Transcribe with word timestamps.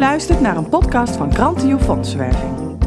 Luistert 0.00 0.40
naar 0.40 0.56
een 0.56 0.68
podcast 0.68 1.16
van 1.16 1.34
Grantio 1.34 1.78
Fondswerving. 1.78 2.78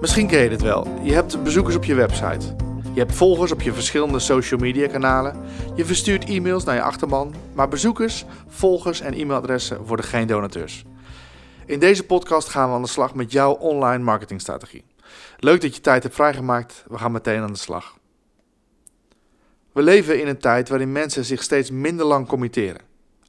Misschien 0.00 0.26
ken 0.26 0.42
je 0.42 0.48
dit 0.48 0.62
wel. 0.62 0.86
Je 1.02 1.12
hebt 1.12 1.42
bezoekers 1.42 1.76
op 1.76 1.84
je 1.84 1.94
website. 1.94 2.56
Je 2.92 3.00
hebt 3.00 3.14
volgers 3.14 3.52
op 3.52 3.62
je 3.62 3.72
verschillende 3.72 4.18
social 4.18 4.60
media 4.60 4.88
kanalen. 4.88 5.36
Je 5.74 5.84
verstuurt 5.84 6.24
e-mails 6.24 6.64
naar 6.64 6.74
je 6.74 6.82
achterban. 6.82 7.34
Maar 7.54 7.68
bezoekers, 7.68 8.24
volgers 8.48 9.00
en 9.00 9.12
e-mailadressen 9.12 9.84
worden 9.84 10.04
geen 10.04 10.26
donateurs. 10.26 10.84
In 11.66 11.78
deze 11.78 12.04
podcast 12.04 12.48
gaan 12.48 12.68
we 12.68 12.74
aan 12.74 12.82
de 12.82 12.88
slag 12.88 13.14
met 13.14 13.32
jouw 13.32 13.52
online 13.52 14.04
marketingstrategie. 14.04 14.84
Leuk 15.36 15.60
dat 15.60 15.74
je 15.74 15.80
tijd 15.80 16.02
hebt 16.02 16.14
vrijgemaakt. 16.14 16.84
We 16.88 16.98
gaan 16.98 17.12
meteen 17.12 17.40
aan 17.40 17.52
de 17.52 17.58
slag. 17.58 17.97
We 19.78 19.84
leven 19.84 20.20
in 20.20 20.28
een 20.28 20.38
tijd 20.38 20.68
waarin 20.68 20.92
mensen 20.92 21.24
zich 21.24 21.42
steeds 21.42 21.70
minder 21.70 22.06
lang 22.06 22.26
committeren. 22.26 22.80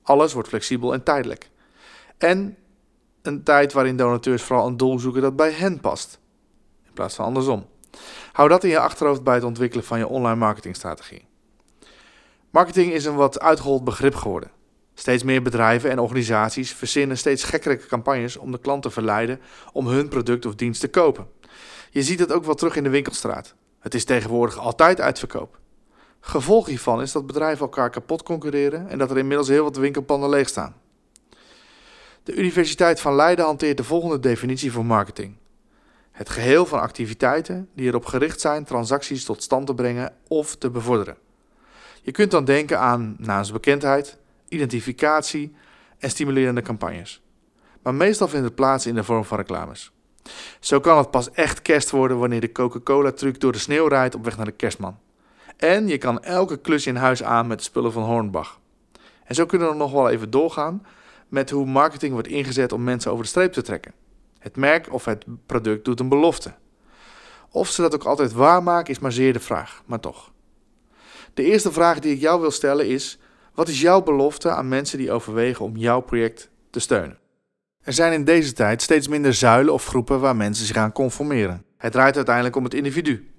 Alles 0.03 0.33
wordt 0.33 0.49
flexibel 0.49 0.93
en 0.93 1.03
tijdelijk. 1.03 1.49
En 2.17 2.57
een 3.21 3.43
tijd 3.43 3.73
waarin 3.73 3.97
donateurs 3.97 4.43
vooral 4.43 4.67
een 4.67 4.77
doel 4.77 4.99
zoeken 4.99 5.21
dat 5.21 5.35
bij 5.35 5.51
hen 5.51 5.79
past, 5.79 6.19
in 6.85 6.93
plaats 6.93 7.15
van 7.15 7.25
andersom. 7.25 7.65
Hou 8.31 8.49
dat 8.49 8.63
in 8.63 8.69
je 8.69 8.79
achterhoofd 8.79 9.23
bij 9.23 9.33
het 9.33 9.43
ontwikkelen 9.43 9.85
van 9.85 9.97
je 9.97 10.07
online 10.07 10.35
marketingstrategie. 10.35 11.25
Marketing 12.49 12.91
is 12.91 13.05
een 13.05 13.15
wat 13.15 13.39
uitgehold 13.39 13.83
begrip 13.83 14.15
geworden. 14.15 14.51
Steeds 14.93 15.23
meer 15.23 15.41
bedrijven 15.41 15.89
en 15.89 15.99
organisaties 15.99 16.73
verzinnen 16.73 17.17
steeds 17.17 17.43
gekkere 17.43 17.77
campagnes 17.77 18.37
om 18.37 18.51
de 18.51 18.59
klant 18.59 18.81
te 18.81 18.89
verleiden 18.89 19.39
om 19.73 19.87
hun 19.87 20.07
product 20.07 20.45
of 20.45 20.55
dienst 20.55 20.81
te 20.81 20.89
kopen. 20.89 21.27
Je 21.89 22.03
ziet 22.03 22.19
het 22.19 22.31
ook 22.31 22.45
wel 22.45 22.55
terug 22.55 22.75
in 22.75 22.83
de 22.83 22.89
winkelstraat. 22.89 23.55
Het 23.79 23.93
is 23.93 24.05
tegenwoordig 24.05 24.57
altijd 24.57 25.01
uitverkoop. 25.01 25.58
Gevolg 26.19 26.67
hiervan 26.67 27.01
is 27.01 27.11
dat 27.11 27.27
bedrijven 27.27 27.61
elkaar 27.61 27.89
kapot 27.89 28.23
concurreren 28.23 28.89
en 28.89 28.97
dat 28.97 29.11
er 29.11 29.17
inmiddels 29.17 29.47
heel 29.47 29.63
wat 29.63 29.77
winkelpanden 29.77 30.29
leeg 30.29 30.47
staan. 30.49 30.75
De 32.23 32.35
Universiteit 32.35 33.01
van 33.01 33.15
Leiden 33.15 33.45
hanteert 33.45 33.77
de 33.77 33.83
volgende 33.83 34.19
definitie 34.19 34.71
voor 34.71 34.85
marketing: 34.85 35.35
het 36.11 36.29
geheel 36.29 36.65
van 36.65 36.79
activiteiten 36.79 37.69
die 37.73 37.87
erop 37.87 38.05
gericht 38.05 38.41
zijn 38.41 38.63
transacties 38.63 39.25
tot 39.25 39.43
stand 39.43 39.67
te 39.67 39.73
brengen 39.73 40.13
of 40.27 40.55
te 40.55 40.69
bevorderen. 40.69 41.17
Je 42.01 42.11
kunt 42.11 42.31
dan 42.31 42.45
denken 42.45 42.79
aan 42.79 43.15
naamsbekendheid, 43.17 44.17
identificatie 44.47 45.55
en 45.97 46.09
stimulerende 46.09 46.61
campagnes. 46.61 47.21
Maar 47.83 47.93
meestal 47.93 48.27
vindt 48.27 48.45
het 48.45 48.55
plaats 48.55 48.85
in 48.85 48.95
de 48.95 49.03
vorm 49.03 49.25
van 49.25 49.37
reclames. 49.37 49.91
Zo 50.59 50.79
kan 50.79 50.97
het 50.97 51.11
pas 51.11 51.31
echt 51.31 51.61
kerst 51.61 51.89
worden 51.89 52.19
wanneer 52.19 52.41
de 52.41 52.51
Coca-Cola-truc 52.51 53.39
door 53.39 53.51
de 53.51 53.57
sneeuw 53.57 53.87
rijdt 53.87 54.15
op 54.15 54.23
weg 54.23 54.37
naar 54.37 54.45
de 54.45 54.51
kerstman. 54.51 54.97
En 55.59 55.87
je 55.87 55.97
kan 55.97 56.23
elke 56.23 56.57
klus 56.57 56.87
in 56.87 56.95
huis 56.95 57.23
aan 57.23 57.47
met 57.47 57.63
spullen 57.63 57.91
van 57.91 58.03
Hornbach. 58.03 58.59
En 59.23 59.35
zo 59.35 59.45
kunnen 59.45 59.69
we 59.69 59.75
nog 59.75 59.91
wel 59.91 60.09
even 60.09 60.29
doorgaan 60.29 60.85
met 61.27 61.49
hoe 61.49 61.65
marketing 61.65 62.13
wordt 62.13 62.27
ingezet 62.27 62.71
om 62.71 62.83
mensen 62.83 63.11
over 63.11 63.23
de 63.23 63.29
streep 63.29 63.53
te 63.53 63.61
trekken. 63.61 63.93
Het 64.39 64.55
merk 64.55 64.93
of 64.93 65.05
het 65.05 65.25
product 65.45 65.85
doet 65.85 65.99
een 65.99 66.09
belofte. 66.09 66.53
Of 67.51 67.69
ze 67.69 67.81
dat 67.81 67.93
ook 67.93 68.03
altijd 68.03 68.33
waarmaken 68.33 68.93
is 68.93 68.99
maar 68.99 69.11
zeer 69.11 69.33
de 69.33 69.39
vraag, 69.39 69.83
maar 69.85 69.99
toch. 69.99 70.31
De 71.33 71.43
eerste 71.43 71.71
vraag 71.71 71.99
die 71.99 72.13
ik 72.13 72.19
jou 72.19 72.41
wil 72.41 72.51
stellen 72.51 72.87
is: 72.87 73.19
wat 73.53 73.67
is 73.67 73.81
jouw 73.81 74.01
belofte 74.01 74.49
aan 74.49 74.67
mensen 74.67 74.97
die 74.97 75.11
overwegen 75.11 75.65
om 75.65 75.77
jouw 75.77 75.99
project 75.99 76.49
te 76.69 76.79
steunen? 76.79 77.17
Er 77.83 77.93
zijn 77.93 78.13
in 78.13 78.23
deze 78.23 78.53
tijd 78.53 78.81
steeds 78.81 79.07
minder 79.07 79.33
zuilen 79.33 79.73
of 79.73 79.85
groepen 79.85 80.19
waar 80.19 80.35
mensen 80.35 80.65
zich 80.65 80.75
aan 80.75 80.91
conformeren. 80.91 81.65
Het 81.77 81.91
draait 81.91 82.15
uiteindelijk 82.15 82.55
om 82.55 82.63
het 82.63 82.73
individu. 82.73 83.31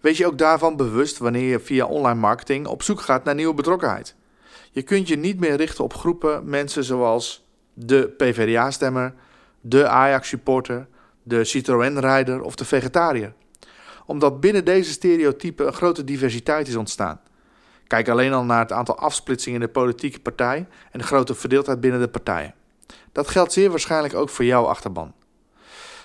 Wees 0.00 0.18
je 0.18 0.26
ook 0.26 0.38
daarvan 0.38 0.76
bewust 0.76 1.18
wanneer 1.18 1.48
je 1.48 1.60
via 1.60 1.86
online 1.86 2.20
marketing 2.20 2.66
op 2.66 2.82
zoek 2.82 3.00
gaat 3.00 3.24
naar 3.24 3.34
nieuwe 3.34 3.54
betrokkenheid. 3.54 4.14
Je 4.70 4.82
kunt 4.82 5.08
je 5.08 5.16
niet 5.16 5.40
meer 5.40 5.56
richten 5.56 5.84
op 5.84 5.94
groepen 5.94 6.48
mensen 6.48 6.84
zoals 6.84 7.46
de 7.74 8.14
PvdA-stemmer, 8.16 9.14
de 9.60 9.88
Ajax-supporter, 9.88 10.86
de 11.22 11.44
Citroën-rijder 11.44 12.42
of 12.42 12.54
de 12.54 12.64
vegetariër. 12.64 13.32
Omdat 14.06 14.40
binnen 14.40 14.64
deze 14.64 14.90
stereotypen 14.90 15.66
een 15.66 15.72
grote 15.72 16.04
diversiteit 16.04 16.68
is 16.68 16.76
ontstaan. 16.76 17.20
Kijk 17.86 18.08
alleen 18.08 18.32
al 18.32 18.44
naar 18.44 18.60
het 18.60 18.72
aantal 18.72 18.98
afsplitsingen 18.98 19.60
in 19.60 19.66
de 19.66 19.72
politieke 19.72 20.20
partij 20.20 20.66
en 20.90 20.98
de 20.98 21.04
grote 21.04 21.34
verdeeldheid 21.34 21.80
binnen 21.80 22.00
de 22.00 22.08
partijen. 22.08 22.54
Dat 23.12 23.28
geldt 23.28 23.52
zeer 23.52 23.70
waarschijnlijk 23.70 24.14
ook 24.14 24.28
voor 24.28 24.44
jouw 24.44 24.64
achterban. 24.64 25.14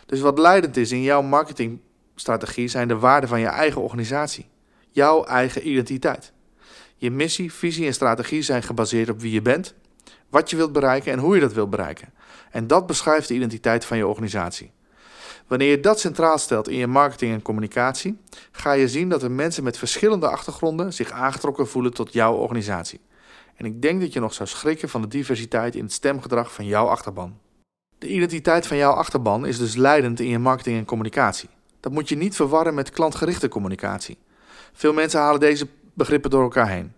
Dus 0.06 0.20
wat 0.20 0.40
leidend 0.40 0.78
is 0.78 0.92
in 0.92 1.02
jouw 1.02 1.22
marketingstrategie 2.12 2.68
zijn 2.68 2.88
de 2.88 2.98
waarden 2.98 3.30
van 3.30 3.40
je 3.40 3.48
eigen 3.48 3.82
organisatie, 3.82 4.50
jouw 4.90 5.24
eigen 5.24 5.68
identiteit. 5.68 6.34
Je 6.96 7.12
missie, 7.12 7.54
visie 7.54 7.86
en 7.86 7.94
strategie 7.94 8.42
zijn 8.42 8.64
gebaseerd 8.64 9.10
op 9.10 9.20
wie 9.20 9.32
je 9.32 9.42
bent, 9.42 9.74
wat 10.30 10.50
je 10.50 10.56
wilt 10.56 10.72
bereiken 10.72 11.12
en 11.12 11.20
hoe 11.20 11.36
je 11.36 11.42
dat 11.42 11.54
wilt 11.54 11.70
bereiken. 11.70 12.14
En 12.52 12.68
dat 12.68 12.88
beschrijft 12.88 13.28
de 13.28 13.34
identiteit 13.34 13.86
van 13.86 13.98
je 13.98 14.08
organisatie. 14.08 14.72
Wanneer 15.48 15.70
je 15.70 15.80
dat 15.80 16.00
centraal 16.00 16.38
stelt 16.38 16.70
in 16.70 16.78
je 16.78 16.88
marketing 16.88 17.34
en 17.34 17.42
communicatie, 17.42 18.18
ga 18.52 18.72
je 18.72 18.88
zien 18.88 19.10
dat 19.10 19.24
er 19.24 19.32
mensen 19.32 19.64
met 19.64 19.78
verschillende 19.78 20.28
achtergronden 20.28 20.94
zich 20.94 21.12
aangetrokken 21.12 21.68
voelen 21.68 21.94
tot 21.94 22.14
jouw 22.14 22.34
organisatie. 22.34 23.00
En 23.56 23.66
ik 23.66 23.82
denk 23.82 24.02
dat 24.02 24.14
je 24.14 24.20
nog 24.20 24.34
zou 24.34 24.50
schrikken 24.50 24.90
van 24.90 25.02
de 25.02 25.08
diversiteit 25.08 25.76
in 25.76 25.84
het 25.84 25.94
stemgedrag 25.94 26.54
van 26.54 26.66
jouw 26.66 26.86
achterban. 26.86 27.38
De 27.98 28.08
identiteit 28.08 28.68
van 28.68 28.78
jouw 28.78 28.92
achterban 28.92 29.46
is 29.46 29.58
dus 29.58 29.76
leidend 29.76 30.20
in 30.20 30.30
je 30.30 30.40
marketing 30.40 30.78
en 30.78 30.86
communicatie. 30.86 31.50
Dat 31.82 31.92
moet 31.92 32.10
je 32.10 32.16
niet 32.16 32.36
verwarren 32.36 32.74
met 32.74 32.90
klantgerichte 32.90 33.48
communicatie. 33.48 34.18
Veel 34.74 34.94
mensen 34.94 35.20
halen 35.20 35.40
deze 35.40 35.68
begrippen 35.94 36.30
door 36.30 36.44
elkaar 36.44 36.70
heen. 36.70 36.96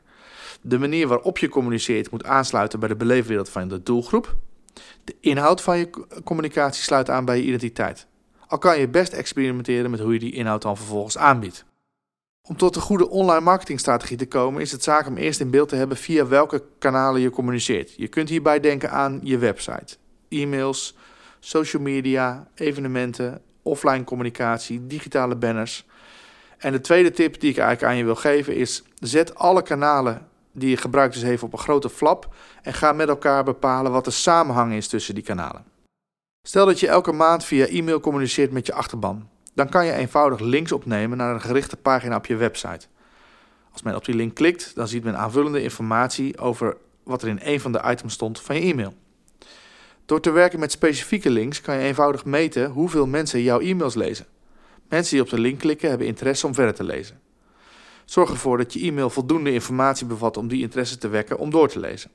De 0.61 0.79
manier 0.79 1.07
waarop 1.07 1.37
je 1.37 1.49
communiceert 1.49 2.11
moet 2.11 2.25
aansluiten 2.25 2.79
bij 2.79 2.89
de 2.89 2.95
beleefwereld 2.95 3.49
van 3.49 3.67
de 3.67 3.83
doelgroep. 3.83 4.35
De 5.03 5.15
inhoud 5.19 5.61
van 5.61 5.77
je 5.77 5.89
communicatie 6.23 6.83
sluit 6.83 7.09
aan 7.09 7.25
bij 7.25 7.37
je 7.37 7.43
identiteit. 7.43 8.07
Al 8.47 8.57
kan 8.57 8.79
je 8.79 8.87
best 8.87 9.13
experimenteren 9.13 9.91
met 9.91 9.99
hoe 9.99 10.13
je 10.13 10.19
die 10.19 10.33
inhoud 10.33 10.61
dan 10.61 10.77
vervolgens 10.77 11.17
aanbiedt. 11.17 11.65
Om 12.47 12.57
tot 12.57 12.75
een 12.75 12.81
goede 12.81 13.09
online 13.09 13.41
marketingstrategie 13.41 14.17
te 14.17 14.27
komen 14.27 14.61
is 14.61 14.71
het 14.71 14.83
zaak 14.83 15.07
om 15.07 15.17
eerst 15.17 15.39
in 15.39 15.49
beeld 15.49 15.69
te 15.69 15.75
hebben 15.75 15.97
via 15.97 16.27
welke 16.27 16.63
kanalen 16.79 17.21
je 17.21 17.29
communiceert. 17.29 17.93
Je 17.95 18.07
kunt 18.07 18.29
hierbij 18.29 18.59
denken 18.59 18.91
aan 18.91 19.19
je 19.23 19.37
website, 19.37 19.97
e-mails, 20.29 20.95
social 21.39 21.81
media, 21.81 22.47
evenementen, 22.55 23.41
offline 23.63 24.03
communicatie, 24.03 24.87
digitale 24.87 25.35
banners. 25.35 25.85
En 26.57 26.71
de 26.71 26.81
tweede 26.81 27.11
tip 27.11 27.39
die 27.39 27.49
ik 27.49 27.57
eigenlijk 27.57 27.91
aan 27.91 27.97
je 27.97 28.03
wil 28.03 28.15
geven 28.15 28.55
is: 28.55 28.83
zet 28.99 29.35
alle 29.35 29.61
kanalen 29.61 30.27
die 30.51 30.69
je 30.69 30.77
gebruikt 30.77 31.13
dus 31.13 31.23
even 31.23 31.47
op 31.47 31.53
een 31.53 31.59
grote 31.59 31.89
flap 31.89 32.35
en 32.61 32.73
ga 32.73 32.91
met 32.91 33.07
elkaar 33.07 33.43
bepalen 33.43 33.91
wat 33.91 34.05
de 34.05 34.11
samenhang 34.11 34.73
is 34.73 34.87
tussen 34.87 35.15
die 35.15 35.23
kanalen. 35.23 35.65
Stel 36.47 36.65
dat 36.65 36.79
je 36.79 36.87
elke 36.87 37.11
maand 37.11 37.45
via 37.45 37.65
e-mail 37.65 37.99
communiceert 37.99 38.51
met 38.51 38.65
je 38.65 38.73
achterban. 38.73 39.29
Dan 39.53 39.69
kan 39.69 39.85
je 39.85 39.91
eenvoudig 39.91 40.39
links 40.39 40.71
opnemen 40.71 41.17
naar 41.17 41.33
een 41.33 41.41
gerichte 41.41 41.77
pagina 41.77 42.15
op 42.15 42.25
je 42.25 42.35
website. 42.35 42.87
Als 43.71 43.81
men 43.81 43.95
op 43.95 44.05
die 44.05 44.15
link 44.15 44.35
klikt, 44.35 44.75
dan 44.75 44.87
ziet 44.87 45.03
men 45.03 45.17
aanvullende 45.17 45.61
informatie 45.61 46.37
over 46.37 46.77
wat 47.03 47.21
er 47.21 47.27
in 47.27 47.39
een 47.43 47.59
van 47.59 47.71
de 47.71 47.81
items 47.85 48.13
stond 48.13 48.41
van 48.41 48.55
je 48.55 48.61
e-mail. 48.61 48.93
Door 50.05 50.19
te 50.21 50.31
werken 50.31 50.59
met 50.59 50.71
specifieke 50.71 51.29
links 51.29 51.61
kan 51.61 51.75
je 51.75 51.81
eenvoudig 51.81 52.25
meten 52.25 52.69
hoeveel 52.69 53.07
mensen 53.07 53.41
jouw 53.41 53.59
e-mails 53.59 53.95
lezen. 53.95 54.25
Mensen 54.89 55.13
die 55.13 55.23
op 55.23 55.29
de 55.29 55.39
link 55.39 55.59
klikken 55.59 55.89
hebben 55.89 56.07
interesse 56.07 56.47
om 56.47 56.53
verder 56.53 56.73
te 56.73 56.83
lezen. 56.83 57.19
Zorg 58.05 58.29
ervoor 58.29 58.57
dat 58.57 58.73
je 58.73 58.79
e-mail 58.79 59.09
voldoende 59.09 59.53
informatie 59.53 60.05
bevat 60.05 60.37
om 60.37 60.47
die 60.47 60.61
interesse 60.61 60.97
te 60.97 61.07
wekken 61.07 61.37
om 61.37 61.49
door 61.49 61.69
te 61.69 61.79
lezen. 61.79 62.11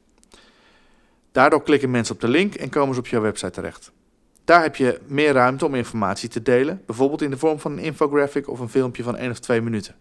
Daardoor 1.33 1.63
klikken 1.63 1.91
mensen 1.91 2.15
op 2.15 2.21
de 2.21 2.29
link 2.29 2.55
en 2.55 2.69
komen 2.69 2.95
ze 2.95 3.01
op 3.01 3.07
jouw 3.07 3.21
website 3.21 3.51
terecht. 3.51 3.93
Daar 4.45 4.63
heb 4.63 4.77
je 4.77 5.01
meer 5.07 5.33
ruimte 5.33 5.67
om 5.67 5.75
informatie 5.75 6.29
te 6.29 6.43
delen, 6.43 6.83
bijvoorbeeld 6.87 7.23
in 7.23 7.31
de 7.31 7.39
vorm 7.39 7.61
van 7.61 7.73
een 7.73 7.79
infographic 7.79 8.49
of 8.49 8.61
een 8.61 8.69
filmpje 8.69 9.03
van 9.03 9.17
1 9.17 9.31
of 9.31 9.39
2 9.39 9.61
minuten. 9.61 9.95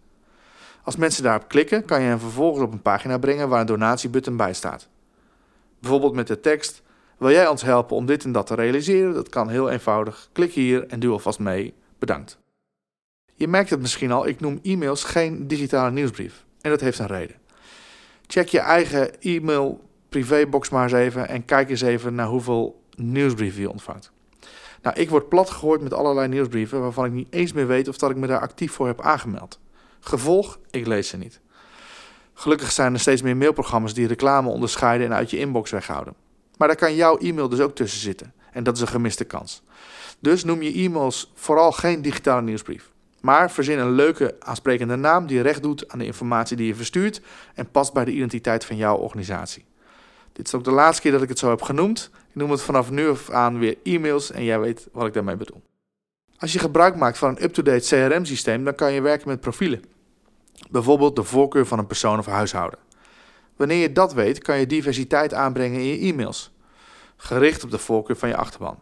Als 0.84 0.96
mensen 0.96 1.24
daarop 1.24 1.48
klikken, 1.48 1.86
kan 1.86 2.02
je 2.02 2.08
hen 2.08 2.20
vervolgens 2.20 2.64
op 2.64 2.72
een 2.72 2.82
pagina 2.82 3.18
brengen 3.18 3.50
waar 3.50 3.60
een 3.60 3.66
donatiebutton 3.66 4.38
bij 4.38 4.54
staat. 4.54 4.88
Bijvoorbeeld 5.80 6.14
met 6.14 6.28
de 6.28 6.40
tekst: 6.40 6.82
Wil 7.18 7.32
jij 7.32 7.48
ons 7.48 7.62
helpen 7.62 7.96
om 7.96 8.06
dit 8.06 8.24
en 8.24 8.32
dat 8.32 8.48
te 8.48 8.56
realiseren? 8.56 9.14
Dat 9.14 9.30
kan 9.30 9.50
heel 9.50 9.70
eenvoudig. 9.70 10.30
Klik 10.32 10.54
hier 10.54 10.88
en 10.88 11.00
doe 11.00 11.12
alvast 11.12 11.40
mee. 11.40 11.74
Bedankt. 12.00 12.40
Je 13.34 13.48
merkt 13.48 13.70
het 13.70 13.80
misschien 13.80 14.12
al, 14.12 14.28
ik 14.28 14.40
noem 14.40 14.60
e-mails 14.64 15.04
geen 15.04 15.48
digitale 15.48 15.92
nieuwsbrief. 15.92 16.46
En 16.62 16.70
dat 16.70 16.82
heeft 16.82 17.00
een 17.00 17.08
reden. 17.08 17.36
Check 18.28 18.48
je 18.48 18.60
eigen 18.60 19.22
e-mail 19.22 19.82
privébox 20.10 20.70
maar 20.70 20.84
eens 20.84 20.92
even 20.92 21.28
en 21.28 21.46
kijk 21.46 21.70
eens 21.70 21.82
even 21.82 22.16
naar 22.16 22.28
hoeveel 22.28 22.82
nieuwsbrieven 22.96 23.62
je 23.62 23.70
ontvangt. 23.70 24.12
Nou, 24.82 25.00
ik 25.00 25.10
word 25.10 25.30
plat 25.30 25.50
gegooid 25.50 25.82
met 25.82 25.94
allerlei 25.94 26.28
nieuwsbrieven 26.28 26.82
waarvan 26.82 27.06
ik 27.06 27.12
niet 27.12 27.28
eens 27.30 27.54
meer 27.54 27.68
weet 27.68 27.88
of 27.88 27.98
dat 27.98 28.10
ik 28.10 28.16
me 28.16 28.28
daar 28.28 28.40
actief 28.40 28.72
voor 28.72 28.88
heb 28.88 29.02
aangemeld. 29.02 29.60
Gevolg, 30.00 30.60
ik 30.72 30.88
lees 30.88 31.08
ze 31.08 31.18
niet. 31.18 31.40
Gelukkig 32.34 32.72
zijn 32.72 32.94
er 32.94 33.00
steeds 33.00 33.22
meer 33.22 33.38
mailprogramma's 33.38 33.94
die 33.94 34.08
reclame 34.08 34.50
onderscheiden 34.50 35.08
en 35.08 35.14
uit 35.14 35.30
je 35.30 35.40
inbox 35.40 35.72
weghouden. 35.72 36.14
Maar 36.58 36.68
daar 36.68 36.78
kan 36.78 36.96
jouw 36.96 37.18
e-mail 37.18 37.50
dus 37.50 37.60
ook 37.60 37.76
tussen 37.76 38.00
zitten. 38.00 38.34
En 38.52 38.64
dat 38.64 38.76
is 38.76 38.82
een 38.82 38.88
gemiste 38.88 39.24
kans. 39.24 39.62
Dus 40.20 40.44
noem 40.44 40.62
je 40.62 40.74
e-mails 40.74 41.32
vooral 41.36 41.72
geen 41.72 42.02
digitale 42.02 42.42
nieuwsbrief. 42.42 42.90
Maar 43.22 43.52
verzin 43.52 43.80
een 43.80 43.92
leuke, 43.92 44.36
aansprekende 44.40 44.96
naam 44.96 45.28
die 45.28 45.42
recht 45.42 45.62
doet 45.62 45.90
aan 45.90 46.00
de 46.00 46.06
informatie 46.06 46.58
die 46.58 46.68
je 46.68 46.76
verstuurt 46.76 47.22
en 47.54 47.72
past 47.72 47.94
bij 47.94 48.06
de 48.06 48.12
identiteit 48.12 48.66
van 48.66 48.76
jouw 48.76 48.98
organisatie. 48.98 49.66
Dit 50.34 50.48
is 50.48 50.54
ook 50.54 50.64
de 50.64 50.72
laatste 50.72 51.02
keer 51.02 51.12
dat 51.12 51.22
ik 51.22 51.30
het 51.30 51.40
zo 51.40 51.50
heb 51.50 51.62
genoemd. 51.62 52.10
Ik 52.14 52.36
noem 52.36 52.52
het 52.52 52.62
vanaf 52.62 52.92
nu 52.92 53.10
af 53.10 53.30
aan 53.30 53.60
weer 53.60 53.78
e-mails 53.84 54.32
en 54.32 54.44
jij 54.44 54.60
weet 54.60 54.88
wat 54.92 55.08
ik 55.08 55.14
daarmee 55.14 55.36
bedoel. 55.36 55.62
Als 56.38 56.54
je 56.54 56.60
gebruik 56.60 56.96
maakt 56.96 57.18
van 57.18 57.30
een 57.30 57.44
up-to-date 57.44 58.10
CRM-systeem, 58.10 58.64
dan 58.64 58.76
kan 58.76 58.94
je 58.94 59.02
werken 59.02 59.28
met 59.28 59.40
profielen. 59.40 59.84
Bijvoorbeeld 60.70 61.16
de 61.16 61.24
voorkeur 61.24 61.66
van 61.66 61.80
een 61.80 61.88
persoon 61.88 62.20
of 62.20 62.26
huishouden. 62.26 62.80
Wanneer 63.58 63.78
je 63.78 63.92
dat 63.92 64.14
weet, 64.14 64.42
kan 64.42 64.60
je 64.60 64.68
diversiteit 64.68 65.34
aanbrengen 65.34 65.80
in 65.80 65.86
je 65.86 66.12
e-mails, 66.12 66.52
gericht 67.16 67.64
op 67.64 67.72
de 67.72 67.78
voorkeur 67.78 68.16
van 68.16 68.30
je 68.30 68.36
achterban. 68.36 68.80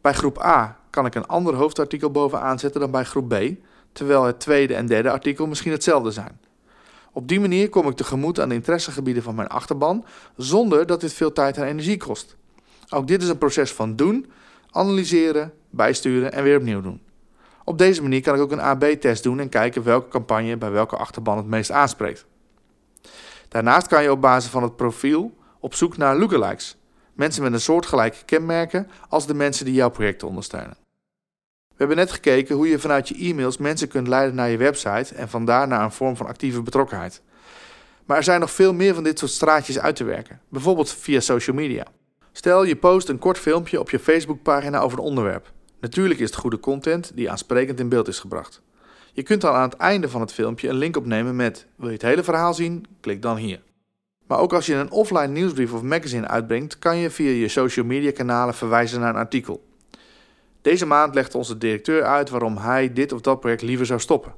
Bij 0.00 0.12
groep 0.12 0.42
A 0.42 0.78
kan 0.90 1.06
ik 1.06 1.14
een 1.14 1.26
ander 1.26 1.54
hoofdartikel 1.54 2.10
bovenaan 2.10 2.58
zetten 2.58 2.80
dan 2.80 2.90
bij 2.90 3.04
groep 3.04 3.28
B, 3.28 3.34
terwijl 3.92 4.24
het 4.24 4.40
tweede 4.40 4.74
en 4.74 4.86
derde 4.86 5.10
artikel 5.10 5.46
misschien 5.46 5.72
hetzelfde 5.72 6.10
zijn. 6.10 6.40
Op 7.12 7.28
die 7.28 7.40
manier 7.40 7.68
kom 7.68 7.88
ik 7.88 7.96
tegemoet 7.96 8.40
aan 8.40 8.48
de 8.48 8.54
interessegebieden 8.54 9.22
van 9.22 9.34
mijn 9.34 9.48
achterban, 9.48 10.04
zonder 10.36 10.86
dat 10.86 11.00
dit 11.00 11.12
veel 11.12 11.32
tijd 11.32 11.56
en 11.56 11.64
energie 11.64 11.96
kost. 11.96 12.36
Ook 12.88 13.06
dit 13.06 13.22
is 13.22 13.28
een 13.28 13.38
proces 13.38 13.72
van 13.72 13.96
doen, 13.96 14.30
analyseren, 14.70 15.52
bijsturen 15.70 16.32
en 16.32 16.42
weer 16.42 16.56
opnieuw 16.56 16.80
doen. 16.80 17.00
Op 17.64 17.78
deze 17.78 18.02
manier 18.02 18.20
kan 18.20 18.34
ik 18.34 18.40
ook 18.40 18.52
een 18.52 18.60
AB-test 18.60 19.22
doen 19.22 19.40
en 19.40 19.48
kijken 19.48 19.82
welke 19.82 20.08
campagne 20.08 20.56
bij 20.56 20.70
welke 20.70 20.96
achterban 20.96 21.36
het 21.36 21.46
meest 21.46 21.70
aanspreekt. 21.70 22.26
Daarnaast 23.50 23.86
kan 23.86 24.02
je 24.02 24.12
op 24.12 24.20
basis 24.20 24.50
van 24.50 24.62
het 24.62 24.76
profiel 24.76 25.36
op 25.60 25.74
zoek 25.74 25.96
naar 25.96 26.16
lookalikes, 26.16 26.76
mensen 27.12 27.42
met 27.42 27.52
een 27.52 27.60
soortgelijke 27.60 28.24
kenmerken 28.24 28.90
als 29.08 29.26
de 29.26 29.34
mensen 29.34 29.64
die 29.64 29.74
jouw 29.74 29.90
project 29.90 30.22
ondersteunen. 30.22 30.76
We 31.68 31.76
hebben 31.76 31.96
net 31.96 32.10
gekeken 32.10 32.56
hoe 32.56 32.68
je 32.68 32.78
vanuit 32.78 33.08
je 33.08 33.14
e-mails 33.14 33.56
mensen 33.58 33.88
kunt 33.88 34.08
leiden 34.08 34.34
naar 34.34 34.48
je 34.48 34.56
website 34.56 35.14
en 35.14 35.28
vandaar 35.28 35.68
naar 35.68 35.84
een 35.84 35.92
vorm 35.92 36.16
van 36.16 36.26
actieve 36.26 36.62
betrokkenheid. 36.62 37.22
Maar 38.04 38.16
er 38.16 38.22
zijn 38.24 38.40
nog 38.40 38.50
veel 38.50 38.72
meer 38.72 38.94
van 38.94 39.04
dit 39.04 39.18
soort 39.18 39.30
straatjes 39.30 39.78
uit 39.78 39.96
te 39.96 40.04
werken, 40.04 40.40
bijvoorbeeld 40.48 40.92
via 40.92 41.20
social 41.20 41.56
media. 41.56 41.86
Stel 42.32 42.64
je 42.64 42.76
post 42.76 43.08
een 43.08 43.18
kort 43.18 43.38
filmpje 43.38 43.80
op 43.80 43.90
je 43.90 43.98
Facebookpagina 43.98 44.80
over 44.80 44.98
een 44.98 45.04
onderwerp. 45.04 45.52
Natuurlijk 45.80 46.20
is 46.20 46.26
het 46.26 46.38
goede 46.38 46.60
content 46.60 47.12
die 47.14 47.30
aansprekend 47.30 47.80
in 47.80 47.88
beeld 47.88 48.08
is 48.08 48.18
gebracht. 48.18 48.62
Je 49.12 49.22
kunt 49.22 49.40
dan 49.40 49.54
aan 49.54 49.68
het 49.68 49.78
einde 49.78 50.08
van 50.08 50.20
het 50.20 50.32
filmpje 50.32 50.68
een 50.68 50.74
link 50.74 50.96
opnemen 50.96 51.36
met: 51.36 51.66
Wil 51.76 51.86
je 51.86 51.94
het 51.94 52.02
hele 52.02 52.24
verhaal 52.24 52.54
zien? 52.54 52.86
Klik 53.00 53.22
dan 53.22 53.36
hier. 53.36 53.60
Maar 54.26 54.38
ook 54.38 54.52
als 54.52 54.66
je 54.66 54.74
een 54.74 54.90
offline 54.90 55.26
nieuwsbrief 55.26 55.72
of 55.72 55.82
magazine 55.82 56.28
uitbrengt, 56.28 56.78
kan 56.78 56.96
je 56.96 57.10
via 57.10 57.30
je 57.30 57.48
social 57.48 57.84
media 57.84 58.12
kanalen 58.12 58.54
verwijzen 58.54 59.00
naar 59.00 59.08
een 59.08 59.20
artikel. 59.20 59.68
Deze 60.62 60.86
maand 60.86 61.14
legt 61.14 61.34
onze 61.34 61.58
directeur 61.58 62.04
uit 62.04 62.30
waarom 62.30 62.56
hij 62.56 62.92
dit 62.92 63.12
of 63.12 63.20
dat 63.20 63.40
project 63.40 63.62
liever 63.62 63.86
zou 63.86 64.00
stoppen. 64.00 64.34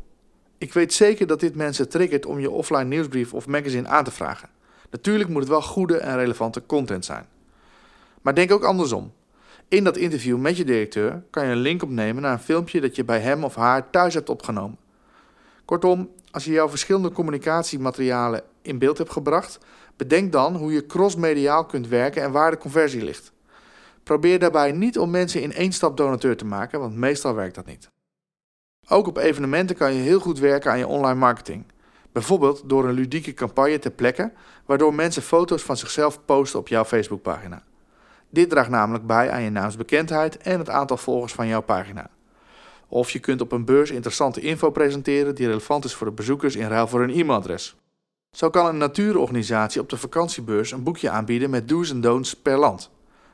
Ik 0.58 0.72
weet 0.72 0.92
zeker 0.92 1.26
dat 1.26 1.40
dit 1.40 1.54
mensen 1.54 1.88
triggert 1.88 2.26
om 2.26 2.40
je 2.40 2.50
offline 2.50 2.84
nieuwsbrief 2.84 3.34
of 3.34 3.46
magazine 3.46 3.88
aan 3.88 4.04
te 4.04 4.10
vragen. 4.10 4.48
Natuurlijk 4.90 5.30
moet 5.30 5.40
het 5.40 5.48
wel 5.48 5.62
goede 5.62 5.96
en 5.96 6.16
relevante 6.16 6.66
content 6.66 7.04
zijn. 7.04 7.26
Maar 8.22 8.34
denk 8.34 8.52
ook 8.52 8.64
andersom. 8.64 9.12
In 9.72 9.84
dat 9.84 9.96
interview 9.96 10.38
met 10.38 10.56
je 10.56 10.64
directeur 10.64 11.22
kan 11.30 11.46
je 11.46 11.52
een 11.52 11.58
link 11.58 11.82
opnemen 11.82 12.22
naar 12.22 12.32
een 12.32 12.38
filmpje 12.38 12.80
dat 12.80 12.96
je 12.96 13.04
bij 13.04 13.20
hem 13.20 13.44
of 13.44 13.54
haar 13.54 13.90
thuis 13.90 14.14
hebt 14.14 14.28
opgenomen. 14.28 14.78
Kortom, 15.64 16.10
als 16.30 16.44
je 16.44 16.52
jouw 16.52 16.68
verschillende 16.68 17.12
communicatiematerialen 17.12 18.42
in 18.62 18.78
beeld 18.78 18.98
hebt 18.98 19.12
gebracht, 19.12 19.58
bedenk 19.96 20.32
dan 20.32 20.56
hoe 20.56 20.72
je 20.72 20.86
crossmediaal 20.86 21.66
kunt 21.66 21.88
werken 21.88 22.22
en 22.22 22.32
waar 22.32 22.50
de 22.50 22.58
conversie 22.58 23.04
ligt. 23.04 23.32
Probeer 24.02 24.38
daarbij 24.38 24.72
niet 24.72 24.98
om 24.98 25.10
mensen 25.10 25.42
in 25.42 25.52
één 25.52 25.72
stap 25.72 25.96
donateur 25.96 26.36
te 26.36 26.44
maken, 26.44 26.80
want 26.80 26.96
meestal 26.96 27.34
werkt 27.34 27.54
dat 27.54 27.66
niet. 27.66 27.88
Ook 28.88 29.06
op 29.06 29.16
evenementen 29.16 29.76
kan 29.76 29.94
je 29.94 30.00
heel 30.00 30.20
goed 30.20 30.38
werken 30.38 30.70
aan 30.70 30.78
je 30.78 30.86
online 30.86 31.18
marketing. 31.18 31.64
Bijvoorbeeld 32.12 32.62
door 32.66 32.88
een 32.88 32.94
ludieke 32.94 33.34
campagne 33.34 33.78
te 33.78 33.90
plekken, 33.90 34.32
waardoor 34.66 34.94
mensen 34.94 35.22
foto's 35.22 35.62
van 35.62 35.76
zichzelf 35.76 36.24
posten 36.24 36.58
op 36.58 36.68
jouw 36.68 36.84
Facebookpagina. 36.84 37.62
Dit 38.32 38.50
draagt 38.50 38.70
namelijk 38.70 39.06
bij 39.06 39.30
aan 39.30 39.42
je 39.42 39.50
naamsbekendheid 39.50 40.36
en 40.36 40.58
het 40.58 40.70
aantal 40.70 40.96
volgers 40.96 41.32
van 41.32 41.46
jouw 41.46 41.60
pagina. 41.60 42.10
Of 42.88 43.10
je 43.10 43.18
kunt 43.18 43.40
op 43.40 43.52
een 43.52 43.64
beurs 43.64 43.90
interessante 43.90 44.40
info 44.40 44.70
presenteren 44.70 45.34
die 45.34 45.46
relevant 45.46 45.84
is 45.84 45.94
voor 45.94 46.06
de 46.06 46.12
bezoekers 46.12 46.56
in 46.56 46.68
ruil 46.68 46.86
voor 46.86 47.02
een 47.02 47.10
e-mailadres. 47.10 47.76
Zo 48.30 48.50
kan 48.50 48.66
een 48.66 48.76
natuurorganisatie 48.76 49.80
op 49.80 49.88
de 49.88 49.96
vakantiebeurs 49.96 50.70
een 50.70 50.82
boekje 50.82 51.10
aanbieden 51.10 51.50
met 51.50 51.68
do's 51.68 51.90
en 51.90 52.00
don'ts 52.00 52.34
per 52.34 52.58
land. 52.58 52.90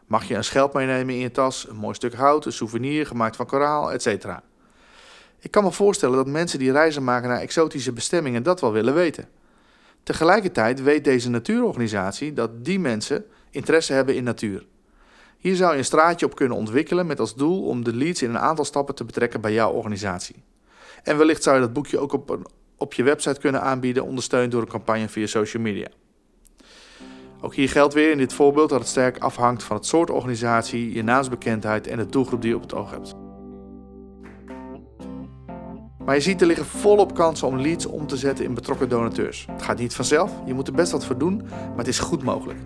Mag 0.06 0.24
je 0.28 0.34
een 0.34 0.44
schelp 0.44 0.74
meenemen 0.74 1.14
in 1.14 1.20
je 1.20 1.30
tas, 1.30 1.68
een 1.68 1.76
mooi 1.76 1.94
stuk 1.94 2.14
hout, 2.14 2.44
een 2.44 2.52
souvenir 2.52 3.06
gemaakt 3.06 3.36
van 3.36 3.46
koraal, 3.46 3.92
etc. 3.92 4.26
Ik 5.38 5.50
kan 5.50 5.64
me 5.64 5.72
voorstellen 5.72 6.16
dat 6.16 6.26
mensen 6.26 6.58
die 6.58 6.72
reizen 6.72 7.04
maken 7.04 7.28
naar 7.28 7.40
exotische 7.40 7.92
bestemmingen 7.92 8.42
dat 8.42 8.60
wel 8.60 8.72
willen 8.72 8.94
weten. 8.94 9.28
Tegelijkertijd 10.02 10.82
weet 10.82 11.04
deze 11.04 11.30
natuurorganisatie 11.30 12.32
dat 12.32 12.64
die 12.64 12.78
mensen 12.80 13.24
interesse 13.50 13.92
hebben 13.92 14.14
in 14.14 14.24
natuur. 14.24 14.66
Hier 15.38 15.56
zou 15.56 15.72
je 15.72 15.78
een 15.78 15.84
straatje 15.84 16.26
op 16.26 16.34
kunnen 16.34 16.56
ontwikkelen 16.56 17.06
met 17.06 17.20
als 17.20 17.34
doel 17.34 17.64
om 17.64 17.84
de 17.84 17.94
leads 17.94 18.22
in 18.22 18.30
een 18.30 18.38
aantal 18.38 18.64
stappen 18.64 18.94
te 18.94 19.04
betrekken 19.04 19.40
bij 19.40 19.52
jouw 19.52 19.72
organisatie. 19.72 20.42
En 21.02 21.16
wellicht 21.16 21.42
zou 21.42 21.56
je 21.56 21.62
dat 21.62 21.72
boekje 21.72 21.98
ook 21.98 22.12
op, 22.12 22.30
een, 22.30 22.46
op 22.76 22.94
je 22.94 23.02
website 23.02 23.40
kunnen 23.40 23.62
aanbieden, 23.62 24.04
ondersteund 24.04 24.52
door 24.52 24.62
een 24.62 24.68
campagne 24.68 25.08
via 25.08 25.26
social 25.26 25.62
media. 25.62 25.88
Ook 27.40 27.54
hier 27.54 27.68
geldt 27.68 27.94
weer 27.94 28.10
in 28.10 28.18
dit 28.18 28.32
voorbeeld 28.32 28.68
dat 28.68 28.78
het 28.78 28.88
sterk 28.88 29.18
afhangt 29.18 29.62
van 29.62 29.76
het 29.76 29.86
soort 29.86 30.10
organisatie, 30.10 30.92
je 30.92 31.02
naamsbekendheid 31.02 31.86
en 31.86 31.96
de 31.96 32.06
doelgroep 32.06 32.40
die 32.40 32.50
je 32.50 32.56
op 32.56 32.62
het 32.62 32.74
oog 32.74 32.90
hebt. 32.90 33.14
Maar 36.04 36.14
je 36.14 36.22
ziet 36.22 36.40
er 36.40 36.46
liggen 36.46 36.66
volop 36.66 37.14
kansen 37.14 37.48
om 37.48 37.60
leads 37.60 37.86
om 37.86 38.06
te 38.06 38.16
zetten 38.16 38.44
in 38.44 38.54
betrokken 38.54 38.88
donateurs. 38.88 39.46
Het 39.50 39.62
gaat 39.62 39.78
niet 39.78 39.94
vanzelf, 39.94 40.32
je 40.46 40.54
moet 40.54 40.66
er 40.66 40.74
best 40.74 40.92
wat 40.92 41.04
voor 41.04 41.18
doen, 41.18 41.42
maar 41.48 41.76
het 41.76 41.88
is 41.88 41.98
goed 41.98 42.22
mogelijk. 42.22 42.58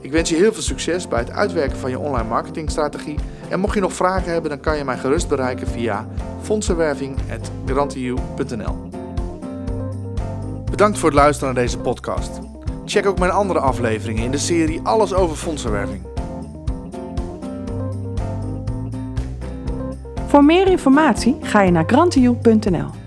Ik 0.00 0.12
wens 0.12 0.30
je 0.30 0.36
heel 0.36 0.52
veel 0.52 0.62
succes 0.62 1.08
bij 1.08 1.18
het 1.18 1.30
uitwerken 1.30 1.78
van 1.78 1.90
je 1.90 1.98
online 1.98 2.28
marketingstrategie. 2.28 3.18
En 3.48 3.60
mocht 3.60 3.74
je 3.74 3.80
nog 3.80 3.92
vragen 3.92 4.32
hebben, 4.32 4.50
dan 4.50 4.60
kan 4.60 4.76
je 4.76 4.84
mij 4.84 4.98
gerust 4.98 5.28
bereiken 5.28 5.66
via 5.66 6.06
fondsenwerving.grantiu.nl 6.42 8.88
Bedankt 10.70 10.98
voor 10.98 11.08
het 11.08 11.18
luisteren 11.18 11.54
naar 11.54 11.62
deze 11.62 11.78
podcast. 11.78 12.30
Check 12.84 13.06
ook 13.06 13.18
mijn 13.18 13.30
andere 13.30 13.58
afleveringen 13.58 14.24
in 14.24 14.30
de 14.30 14.38
serie 14.38 14.80
Alles 14.82 15.14
over 15.14 15.36
fondsenwerving. 15.36 16.02
Voor 20.26 20.44
meer 20.44 20.66
informatie 20.66 21.36
ga 21.40 21.62
je 21.62 21.70
naar 21.70 21.84
grantiu.nl. 21.86 23.05